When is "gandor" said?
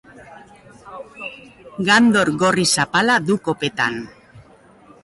1.91-2.33